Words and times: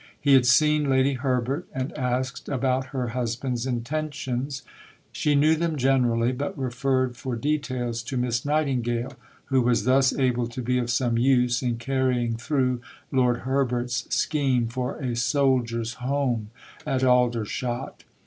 He 0.19 0.33
had 0.33 0.47
seen 0.47 0.89
Lady 0.89 1.13
Herbert 1.13 1.67
and 1.75 1.95
asked 1.95 2.49
about 2.49 2.87
her 2.87 3.09
husband's 3.09 3.67
intentions. 3.67 4.63
She 5.11 5.35
knew 5.35 5.53
them 5.55 5.75
generally, 5.75 6.31
but 6.31 6.57
referred 6.57 7.15
for 7.15 7.35
details 7.35 8.01
to 8.05 8.17
Miss 8.17 8.43
Nightingale, 8.43 9.13
who 9.45 9.61
was 9.61 9.83
thus 9.83 10.11
able 10.11 10.47
to 10.47 10.61
be 10.63 10.79
of 10.79 10.89
some 10.89 11.19
use 11.19 11.61
in 11.61 11.77
carrying 11.77 12.35
through 12.35 12.81
Lord 13.11 13.41
Herbert's 13.41 14.07
scheme 14.09 14.65
for 14.69 14.95
a 14.95 15.15
Soldiers' 15.15 15.93
Home 15.93 16.49
at 16.83 17.03
Aldershot. 17.03 18.03